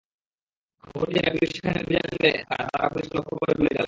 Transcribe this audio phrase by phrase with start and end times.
[0.83, 3.79] খবরটি জেনে পুলিশ সেখানে অভিযানে গেলে তারা পুলিশকে লক্ষ্য করে গুলি চালায়।